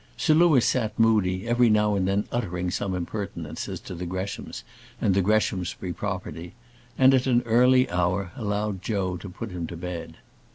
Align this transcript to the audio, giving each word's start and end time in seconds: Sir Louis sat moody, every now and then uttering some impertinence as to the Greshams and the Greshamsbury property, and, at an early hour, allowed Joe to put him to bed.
Sir 0.17 0.33
Louis 0.33 0.65
sat 0.65 0.97
moody, 0.97 1.47
every 1.47 1.69
now 1.69 1.93
and 1.93 2.07
then 2.07 2.25
uttering 2.31 2.71
some 2.71 2.95
impertinence 2.95 3.69
as 3.69 3.79
to 3.81 3.93
the 3.93 4.07
Greshams 4.07 4.63
and 4.99 5.13
the 5.13 5.21
Greshamsbury 5.21 5.93
property, 5.93 6.55
and, 6.97 7.13
at 7.13 7.27
an 7.27 7.43
early 7.45 7.87
hour, 7.87 8.31
allowed 8.35 8.81
Joe 8.81 9.15
to 9.17 9.29
put 9.29 9.51
him 9.51 9.67
to 9.67 9.77
bed. 9.77 10.17